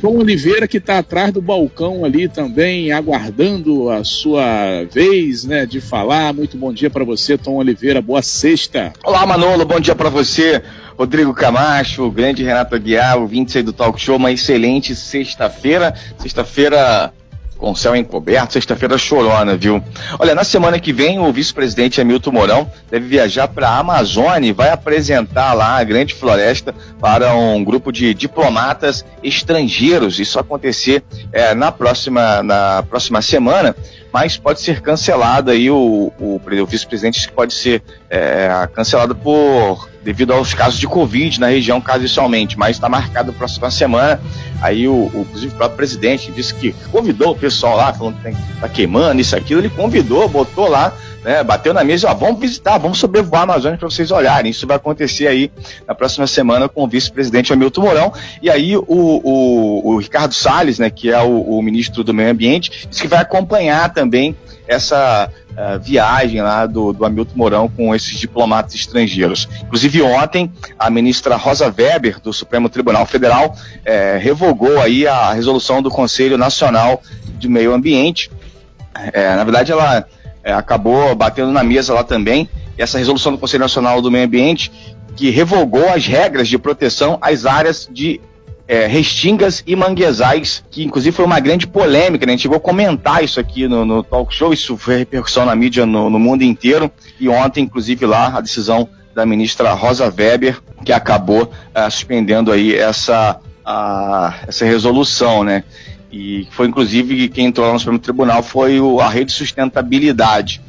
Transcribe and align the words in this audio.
Tom 0.00 0.18
Oliveira 0.18 0.68
que 0.68 0.76
está 0.76 0.98
atrás 0.98 1.32
do 1.32 1.42
balcão 1.42 2.04
ali 2.04 2.28
também, 2.28 2.92
aguardando 2.92 3.90
a 3.90 4.04
sua 4.04 4.84
vez, 4.90 5.44
né, 5.44 5.66
de 5.66 5.80
falar. 5.80 6.32
Muito 6.32 6.56
bom 6.56 6.72
dia 6.72 6.88
para 6.88 7.04
você, 7.04 7.36
Tom 7.36 7.56
Oliveira. 7.56 8.00
Boa 8.00 8.22
sexta. 8.22 8.92
Olá, 9.04 9.26
Manolo. 9.26 9.64
Bom 9.64 9.80
dia 9.80 9.96
para 9.96 10.08
você. 10.08 10.62
Rodrigo 10.96 11.32
Camacho, 11.34 12.04
o 12.04 12.10
grande 12.10 12.42
Renato 12.42 12.74
Aguiar, 12.74 13.18
o 13.18 13.26
26 13.26 13.64
do 13.64 13.72
Talk 13.72 14.00
Show, 14.00 14.16
uma 14.16 14.32
excelente 14.32 14.94
sexta-feira. 14.94 15.94
Sexta-feira 16.18 17.12
com 17.58 17.74
céu 17.74 17.94
encoberto, 17.96 18.52
sexta-feira 18.52 18.96
chorona, 18.96 19.56
viu? 19.56 19.82
Olha, 20.18 20.34
na 20.34 20.44
semana 20.44 20.78
que 20.78 20.92
vem 20.92 21.18
o 21.18 21.32
vice-presidente 21.32 22.00
Hamilton 22.00 22.30
Mourão 22.30 22.70
deve 22.88 23.06
viajar 23.06 23.48
para 23.48 23.68
a 23.68 23.78
Amazônia 23.78 24.48
e 24.48 24.52
vai 24.52 24.70
apresentar 24.70 25.52
lá 25.52 25.76
a 25.76 25.84
Grande 25.84 26.14
Floresta 26.14 26.74
para 27.00 27.34
um 27.34 27.62
grupo 27.64 27.92
de 27.92 28.14
diplomatas 28.14 29.04
estrangeiros. 29.22 30.20
Isso 30.20 30.38
acontecer 30.38 31.02
é, 31.32 31.52
na, 31.54 31.72
próxima, 31.72 32.42
na 32.42 32.84
próxima 32.88 33.20
semana 33.20 33.74
mas 34.12 34.36
pode 34.36 34.60
ser 34.60 34.80
cancelado 34.80 35.50
aí 35.50 35.70
o, 35.70 36.12
o, 36.18 36.40
o 36.40 36.66
vice-presidente 36.66 37.30
pode 37.30 37.54
ser 37.54 37.82
é, 38.08 38.68
cancelado 38.72 39.14
por 39.14 39.88
devido 40.02 40.32
aos 40.32 40.54
casos 40.54 40.80
de 40.80 40.86
Covid 40.86 41.38
na 41.38 41.48
região, 41.48 41.80
casualmente, 41.80 42.58
mas 42.58 42.76
está 42.76 42.88
marcado 42.88 43.26
para 43.26 43.36
a 43.36 43.38
próxima 43.38 43.70
semana. 43.70 44.18
Aí, 44.62 44.88
o, 44.88 44.92
o, 44.92 45.20
inclusive, 45.28 45.52
o 45.52 45.56
próprio 45.56 45.76
presidente 45.76 46.32
disse 46.32 46.54
que 46.54 46.72
convidou 46.90 47.32
o 47.32 47.36
pessoal 47.36 47.76
lá, 47.76 47.92
falando 47.92 48.16
que 48.22 48.28
está 48.28 48.68
queimando 48.68 49.20
isso, 49.20 49.36
aquilo. 49.36 49.60
Ele 49.60 49.68
convidou, 49.68 50.26
botou 50.26 50.66
lá, 50.66 50.94
né, 51.28 51.44
bateu 51.44 51.74
na 51.74 51.84
mesa 51.84 52.10
ó, 52.10 52.14
vamos 52.14 52.40
visitar, 52.40 52.78
vamos 52.78 52.98
sobrevoar 52.98 53.42
a 53.42 53.44
Amazônia 53.44 53.76
para 53.76 53.90
vocês 53.90 54.10
olharem. 54.10 54.50
Isso 54.50 54.66
vai 54.66 54.78
acontecer 54.78 55.26
aí 55.26 55.52
na 55.86 55.94
próxima 55.94 56.26
semana 56.26 56.70
com 56.70 56.84
o 56.84 56.88
vice-presidente 56.88 57.52
Hamilton 57.52 57.82
Mourão. 57.82 58.12
E 58.40 58.48
aí, 58.48 58.74
o, 58.74 58.82
o, 58.86 59.92
o 59.92 59.98
Ricardo 59.98 60.32
Salles, 60.32 60.78
né, 60.78 60.88
que 60.88 61.10
é 61.10 61.20
o, 61.20 61.42
o 61.42 61.60
ministro 61.60 62.02
do 62.02 62.14
Meio 62.14 62.30
Ambiente, 62.30 62.88
disse 62.88 63.02
que 63.02 63.08
vai 63.08 63.18
acompanhar 63.20 63.92
também 63.92 64.34
essa 64.66 65.30
uh, 65.50 65.78
viagem 65.78 66.40
lá 66.40 66.64
do, 66.64 66.94
do 66.94 67.04
Hamilton 67.04 67.32
Mourão 67.36 67.68
com 67.68 67.94
esses 67.94 68.18
diplomatas 68.18 68.74
estrangeiros. 68.74 69.46
Inclusive 69.62 70.00
ontem 70.00 70.50
a 70.78 70.88
ministra 70.88 71.36
Rosa 71.36 71.66
Weber 71.66 72.20
do 72.20 72.32
Supremo 72.32 72.70
Tribunal 72.70 73.04
Federal 73.04 73.54
eh, 73.84 74.18
revogou 74.20 74.80
aí 74.80 75.06
a 75.06 75.32
resolução 75.32 75.82
do 75.82 75.90
Conselho 75.90 76.38
Nacional 76.38 77.02
de 77.38 77.48
Meio 77.48 77.72
Ambiente. 77.74 78.30
Eh, 78.94 79.36
na 79.36 79.44
verdade 79.44 79.72
ela 79.72 80.06
eh, 80.48 80.52
acabou 80.54 81.14
batendo 81.14 81.52
na 81.52 81.62
mesa 81.62 81.92
lá 81.92 82.02
também 82.02 82.48
essa 82.78 82.96
resolução 82.96 83.32
do 83.32 83.38
Conselho 83.38 83.60
Nacional 83.60 84.00
do 84.00 84.10
Meio 84.10 84.24
Ambiente 84.24 84.72
que 85.14 85.28
revogou 85.28 85.88
as 85.90 86.06
regras 86.06 86.48
de 86.48 86.56
proteção 86.56 87.18
às 87.20 87.44
áreas 87.44 87.86
de 87.92 88.18
é, 88.66 88.86
restingas 88.86 89.62
e 89.66 89.76
manguezais, 89.76 90.64
que 90.70 90.84
inclusive 90.84 91.14
foi 91.14 91.24
uma 91.26 91.38
grande 91.40 91.66
polêmica, 91.66 92.24
né? 92.24 92.32
A 92.32 92.36
gente 92.36 92.42
chegou 92.42 92.56
a 92.56 92.60
comentar 92.60 93.22
isso 93.22 93.40
aqui 93.40 93.66
no, 93.66 93.84
no 93.84 94.02
talk 94.02 94.34
show, 94.34 94.52
isso 94.52 94.76
foi 94.76 94.98
repercussão 94.98 95.44
na 95.44 95.54
mídia 95.54 95.84
no, 95.84 96.08
no 96.08 96.18
mundo 96.18 96.42
inteiro, 96.42 96.90
e 97.18 97.28
ontem, 97.28 97.64
inclusive, 97.64 98.06
lá, 98.06 98.36
a 98.36 98.40
decisão 98.40 98.88
da 99.14 99.26
ministra 99.26 99.72
Rosa 99.72 100.04
Weber, 100.04 100.60
que 100.84 100.92
acabou 100.92 101.44
uh, 101.44 101.90
suspendendo 101.90 102.52
aí 102.52 102.74
essa, 102.74 103.38
uh, 103.66 104.34
essa 104.46 104.64
resolução, 104.64 105.42
né? 105.42 105.64
E 106.10 106.46
foi, 106.50 106.66
inclusive, 106.66 107.28
quem 107.28 107.46
entrou 107.46 107.66
lá 107.66 107.72
no 107.72 107.78
Supremo 107.78 107.98
Tribunal 107.98 108.42
foi 108.42 108.80
o, 108.80 109.00
a 109.00 109.08
Rede 109.08 109.32
Sustentabilidade. 109.32 110.60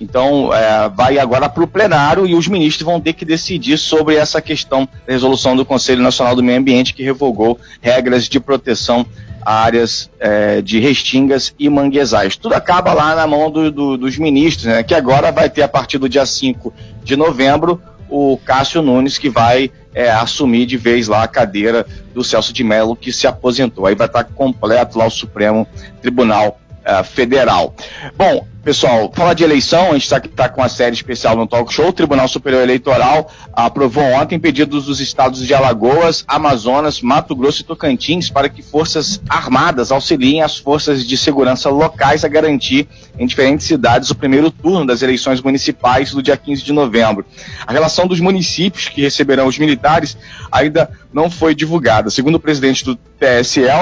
Então, 0.00 0.54
é, 0.54 0.88
vai 0.88 1.18
agora 1.18 1.48
para 1.48 1.64
o 1.64 1.66
plenário 1.66 2.26
e 2.26 2.34
os 2.34 2.46
ministros 2.46 2.84
vão 2.84 3.00
ter 3.00 3.12
que 3.12 3.24
decidir 3.24 3.78
sobre 3.78 4.14
essa 4.14 4.40
questão 4.40 4.88
da 5.06 5.12
resolução 5.12 5.56
do 5.56 5.64
Conselho 5.64 6.02
Nacional 6.02 6.36
do 6.36 6.42
Meio 6.42 6.58
Ambiente 6.58 6.94
que 6.94 7.02
revogou 7.02 7.58
regras 7.80 8.28
de 8.28 8.38
proteção 8.38 9.04
a 9.44 9.62
áreas 9.62 10.10
é, 10.20 10.60
de 10.60 10.78
restingas 10.78 11.54
e 11.58 11.68
manguezais. 11.68 12.36
Tudo 12.36 12.54
acaba 12.54 12.92
lá 12.92 13.14
na 13.14 13.26
mão 13.26 13.50
do, 13.50 13.72
do, 13.72 13.96
dos 13.96 14.18
ministros, 14.18 14.66
né, 14.66 14.82
que 14.82 14.94
agora 14.94 15.32
vai 15.32 15.48
ter, 15.48 15.62
a 15.62 15.68
partir 15.68 15.98
do 15.98 16.08
dia 16.08 16.26
5 16.26 16.72
de 17.02 17.16
novembro, 17.16 17.80
o 18.08 18.38
Cássio 18.44 18.82
Nunes, 18.82 19.18
que 19.18 19.28
vai 19.28 19.70
é, 19.94 20.10
assumir 20.10 20.66
de 20.66 20.76
vez 20.76 21.08
lá 21.08 21.22
a 21.22 21.28
cadeira 21.28 21.86
do 22.14 22.22
Celso 22.22 22.52
de 22.52 22.64
Mello, 22.64 22.96
que 22.96 23.12
se 23.12 23.26
aposentou. 23.26 23.86
Aí 23.86 23.94
vai 23.94 24.06
estar 24.06 24.24
completo 24.24 24.98
lá 24.98 25.06
o 25.06 25.10
Supremo 25.10 25.66
Tribunal 26.00 26.60
uh, 26.84 27.04
Federal. 27.04 27.74
Bom, 28.16 28.46
Pessoal, 28.68 29.10
falar 29.14 29.32
de 29.32 29.42
eleição, 29.42 29.88
a 29.88 29.92
gente 29.94 30.02
está 30.02 30.20
tá 30.20 30.46
com 30.46 30.62
a 30.62 30.68
série 30.68 30.94
especial 30.94 31.34
no 31.34 31.46
Talk 31.46 31.72
Show. 31.72 31.88
O 31.88 31.92
Tribunal 31.92 32.28
Superior 32.28 32.60
Eleitoral 32.60 33.32
aprovou 33.50 34.04
ontem 34.04 34.38
pedidos 34.38 34.84
dos 34.84 35.00
estados 35.00 35.46
de 35.46 35.54
Alagoas, 35.54 36.22
Amazonas, 36.28 37.00
Mato 37.00 37.34
Grosso 37.34 37.62
e 37.62 37.64
Tocantins 37.64 38.28
para 38.28 38.46
que 38.46 38.60
forças 38.60 39.22
armadas 39.26 39.90
auxiliem 39.90 40.42
as 40.42 40.58
forças 40.58 41.06
de 41.06 41.16
segurança 41.16 41.70
locais 41.70 42.26
a 42.26 42.28
garantir 42.28 42.86
em 43.18 43.26
diferentes 43.26 43.66
cidades 43.66 44.10
o 44.10 44.14
primeiro 44.14 44.50
turno 44.50 44.84
das 44.84 45.00
eleições 45.00 45.40
municipais 45.40 46.12
do 46.12 46.22
dia 46.22 46.36
15 46.36 46.62
de 46.62 46.72
novembro. 46.74 47.24
A 47.66 47.72
relação 47.72 48.06
dos 48.06 48.20
municípios 48.20 48.86
que 48.86 49.00
receberão 49.00 49.46
os 49.46 49.58
militares 49.58 50.14
ainda 50.52 50.90
não 51.10 51.30
foi 51.30 51.54
divulgada. 51.54 52.10
Segundo 52.10 52.34
o 52.34 52.40
presidente 52.40 52.84
do 52.84 52.98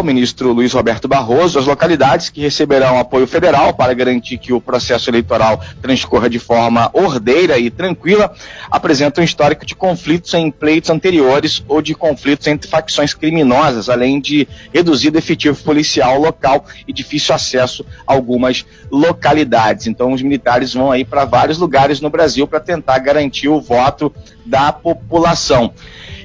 O 0.00 0.02
ministro 0.02 0.50
Luiz 0.50 0.72
Roberto 0.72 1.06
Barroso, 1.06 1.58
as 1.58 1.66
localidades 1.66 2.30
que 2.30 2.41
receberão 2.41 2.98
apoio 2.98 3.26
federal 3.26 3.74
para 3.74 3.92
garantir 3.92 4.38
que 4.38 4.50
o 4.50 4.62
processo 4.62 5.10
eleitoral 5.10 5.62
transcorra 5.82 6.30
de 6.30 6.38
forma 6.38 6.88
ordeira 6.94 7.58
e 7.58 7.69
tranquila, 7.69 8.32
apresentam 8.70 9.20
um 9.20 9.25
histórico 9.26 9.66
de 9.66 9.75
conflitos 9.75 10.32
em 10.32 10.50
pleitos 10.50 10.88
anteriores 10.88 11.62
ou 11.69 11.82
de 11.82 11.94
conflitos 11.94 12.46
entre 12.46 12.66
facções 12.66 13.12
criminosas, 13.12 13.91
além 13.91 14.22
de 14.22 14.48
reduzido 14.72 15.19
efetivo 15.19 15.62
policial 15.62 16.19
local 16.19 16.64
e 16.88 16.92
difícil 16.92 17.34
acesso 17.34 17.84
a 18.06 18.14
algumas 18.14 18.64
localidades. 18.91 19.86
Então, 19.86 20.14
os 20.14 20.22
militares 20.22 20.72
vão 20.72 20.91
aí 20.91 21.04
para 21.04 21.26
vários 21.26 21.58
lugares 21.58 22.00
no 22.00 22.08
Brasil 22.08 22.46
para 22.46 22.58
tentar 22.58 22.98
garantir 23.00 23.48
o 23.48 23.60
voto 23.60 24.10
da 24.46 24.72
população. 24.72 25.75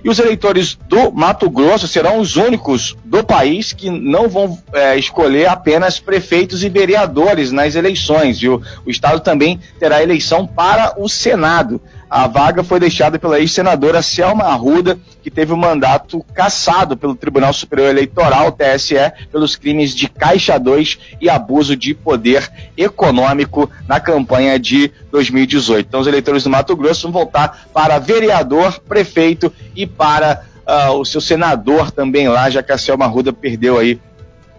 E 0.04 0.10
os 0.10 0.18
eleitores 0.18 0.78
do 0.88 1.12
Mato 1.12 1.50
Grosso 1.50 1.88
serão 1.88 2.20
os 2.20 2.36
únicos 2.36 2.98
do 3.06 3.24
país 3.24 3.72
que 3.72 3.90
não 3.90 4.28
vão 4.28 4.58
é, 4.74 4.98
escolher 4.98 5.48
apenas 5.48 6.00
prefeitos 6.00 6.64
e 6.64 6.70
vereadores 6.70 7.52
nas 7.52 7.76
eleições, 7.76 8.40
viu? 8.40 8.62
O 8.86 8.90
Estado 8.90 9.20
também 9.20 9.60
terá 9.80 10.02
eleição 10.02 10.48
para 10.48 10.96
o 10.98 11.08
Senado. 11.08 11.80
A 12.12 12.28
vaga 12.28 12.62
foi 12.62 12.78
deixada 12.78 13.18
pela 13.18 13.40
ex-senadora 13.40 14.02
Selma 14.02 14.44
Arruda, 14.44 15.00
que 15.24 15.32
teve 15.32 15.54
o 15.54 15.58
mandato 15.58 16.22
cassado 16.34 16.98
pelo 16.98 17.16
Tribunal 17.16 17.54
Superior 17.54 17.88
Eleitoral, 17.88 18.52
TSE, 18.52 18.96
pelos 19.32 19.56
crimes 19.56 19.96
de 19.96 20.10
Caixa 20.10 20.60
2 20.60 21.00
e 21.22 21.30
abuso 21.30 21.74
de 21.74 21.94
poder 21.94 22.52
econômico 22.76 23.72
na 23.88 23.98
campanha 23.98 24.60
de 24.60 24.92
2018. 25.10 25.88
Então, 25.88 26.02
os 26.02 26.08
eleitores 26.08 26.44
do 26.44 26.50
Mato 26.50 26.76
Grosso 26.76 27.04
vão 27.04 27.14
voltar 27.14 27.68
para 27.74 27.98
vereador, 27.98 28.82
prefeito 28.82 29.50
e 29.74 29.88
para 29.88 30.42
uh, 30.68 30.92
o 30.92 31.06
seu 31.06 31.22
senador 31.22 31.92
também 31.92 32.28
lá, 32.28 32.50
já 32.50 32.62
que 32.62 32.74
a 32.74 32.78
Selma 32.78 33.06
Arruda 33.06 33.32
perdeu 33.32 33.80
aí 33.80 33.98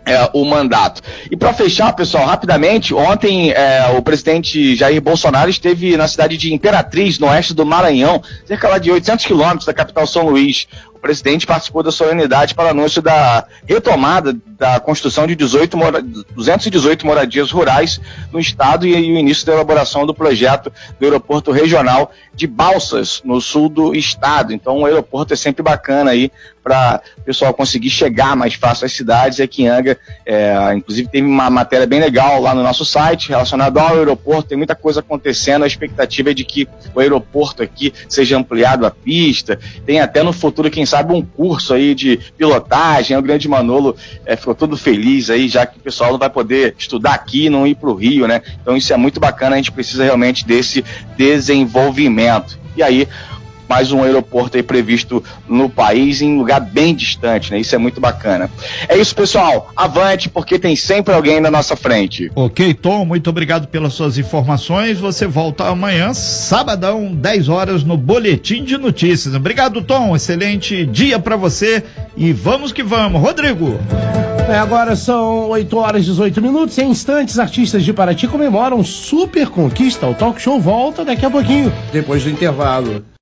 é, 0.05 0.31
o 0.33 0.45
mandato. 0.45 1.01
E 1.31 1.37
para 1.37 1.53
fechar, 1.53 1.93
pessoal, 1.95 2.27
rapidamente, 2.27 2.95
ontem 2.95 3.51
é, 3.51 3.95
o 3.97 4.03
presidente 4.03 4.75
Jair 4.75 5.01
Bolsonaro 5.01 5.49
esteve 5.49 5.97
na 5.97 6.09
cidade 6.09 6.37
de 6.37 6.53
Imperatriz, 6.53 7.19
no 7.19 7.29
oeste 7.29 7.55
do 7.55 7.65
Maranhão, 7.65 8.23
cerca 8.47 8.69
lá 8.69 8.79
de 8.79 8.91
800 8.91 9.25
quilômetros 9.25 9.67
da 9.67 9.73
capital 9.75 10.07
São 10.07 10.29
Luís 10.29 10.67
presidente 11.03 11.47
participou 11.47 11.83
da 11.83 11.91
solenidade 11.91 12.55
para 12.55 12.71
anúncio 12.71 13.03
da 13.03 13.45
retomada 13.67 14.35
da 14.57 14.79
construção 14.79 15.27
de 15.27 15.35
18 15.35 15.77
mora 15.77 16.01
218 16.01 17.05
moradias 17.05 17.51
rurais 17.51 18.01
no 18.33 18.39
estado 18.39 18.87
e, 18.87 18.95
e 18.95 19.13
o 19.13 19.19
início 19.19 19.45
da 19.45 19.55
elaboração 19.55 20.07
do 20.07 20.15
projeto 20.15 20.73
do 21.01 21.05
aeroporto 21.05 21.51
regional 21.51 22.13
de 22.35 22.47
Balsas, 22.47 23.21
no 23.25 23.41
sul 23.41 23.69
do 23.69 23.95
estado. 23.95 24.53
Então, 24.53 24.79
o 24.79 24.87
aeroporto 24.87 25.35
é 25.35 25.37
sempre 25.37 25.63
bacana 25.63 26.13
aí 26.13 26.31
para 26.63 27.03
o 27.19 27.23
pessoal 27.23 27.53
conseguir 27.53 27.91
chegar 27.91 28.37
mais 28.37 28.55
fácil 28.55 28.87
às 28.87 28.93
cidades. 28.93 29.41
Aqui 29.41 29.65
em 29.65 29.69
Anga, 29.69 29.99
é, 30.25 30.73
inclusive, 30.75 31.09
teve 31.09 31.27
uma 31.27 31.51
matéria 31.51 31.87
bem 31.87 32.01
legal 32.01 32.41
lá 32.41 32.55
no 32.55 32.63
nosso 32.63 32.85
site 32.85 33.29
relacionada 33.29 33.81
ao 33.81 33.97
aeroporto. 33.97 34.49
Tem 34.49 34.57
muita 34.57 34.75
coisa 34.75 35.01
acontecendo. 35.01 35.65
A 35.65 35.67
expectativa 35.67 36.31
é 36.31 36.35
de 36.35 36.45
que 36.45 36.69
o 36.95 37.01
aeroporto 37.01 37.63
aqui 37.63 37.93
seja 38.09 38.39
ampliado 38.39 38.87
a 38.87 38.91
pista. 38.91 39.59
Tem 39.85 40.01
até 40.01 40.23
no 40.23 40.33
futuro, 40.33 40.71
quem 40.71 40.87
sabe, 40.93 41.15
um 41.15 41.23
curso 41.23 41.73
aí 41.73 41.95
de 41.95 42.19
pilotagem. 42.37 43.17
O 43.17 43.23
grande 43.23 43.49
Manolo 43.49 43.97
é, 44.27 44.37
ficou 44.37 44.55
todo 44.55 44.77
feliz 44.77 45.31
aí, 45.31 45.49
já 45.49 45.65
que 45.65 45.79
o 45.79 45.81
pessoal 45.81 46.13
não 46.13 46.19
vai 46.19 46.29
poder 46.29 46.75
estudar 46.79 47.15
aqui, 47.15 47.49
não 47.49 47.67
ir 47.67 47.75
para 47.75 47.89
o 47.89 47.95
Rio, 47.95 48.27
né? 48.27 48.43
Então 48.61 48.77
isso 48.77 48.93
é 48.93 48.97
muito 48.97 49.19
bacana, 49.19 49.55
a 49.55 49.57
gente 49.57 49.73
precisa 49.73 50.05
realmente 50.05 50.47
desse 50.47 50.85
desenvolvimento. 51.17 52.61
E 52.77 52.83
aí, 52.83 53.09
mais 53.69 53.93
um 53.93 54.03
aeroporto 54.03 54.57
aí 54.57 54.63
previsto 54.63 55.23
no 55.49 55.69
país, 55.69 56.21
em 56.21 56.37
lugar 56.37 56.61
bem 56.61 56.95
distante, 56.95 57.51
né? 57.51 57.61
Isso 57.61 57.75
é 57.75 57.79
muito 57.79 58.01
bacana. 58.01 58.51
É 58.89 58.97
isso, 58.97 59.15
pessoal. 59.15 59.71
Avante, 59.77 60.29
porque 60.29 60.59
tem 60.59 60.77
sempre 60.77 61.15
alguém 61.15 61.41
na 61.41 61.51
nossa 61.51 61.77
frente. 61.77 62.31
Ok, 62.35 62.75
Tom, 62.75 63.05
muito 63.05 63.31
obrigado 63.31 63.69
pelas 63.69 63.95
suas 63.95 64.19
informações. 64.19 64.99
Você 64.99 65.27
volta 65.27 65.69
amanhã, 65.69 66.13
sabadão, 66.13 67.15
10 67.15 67.49
horas, 67.49 67.85
no 67.85 67.97
Boletim 67.97 68.65
de 68.65 68.77
Notícias. 68.77 69.35
Obrigado, 69.35 69.83
Tom. 69.83 70.15
Excelente 70.15 70.85
dia 70.87 71.19
para 71.19 71.37
você 71.37 71.83
e 72.17 72.33
vamos 72.33 72.73
que 72.73 72.83
vamos. 72.83 73.21
Rodrigo. 73.21 73.79
É, 74.49 74.57
agora 74.59 74.97
são 74.97 75.49
8 75.51 75.79
horas 75.79 76.03
e 76.03 76.07
18 76.07 76.43
minutos. 76.43 76.77
Em 76.77 76.91
instantes, 76.91 77.39
artistas 77.39 77.85
de 77.85 77.93
Paraty 77.93 78.27
comemoram 78.27 78.83
super 78.85 79.49
conquista. 79.49 80.07
O 80.07 80.15
talk 80.15 80.41
show 80.41 80.61
volta 80.61 81.05
daqui 81.05 81.25
a 81.25 81.31
pouquinho, 81.31 81.73
depois 81.93 82.25
do 82.25 82.31
intervalo. 82.31 83.05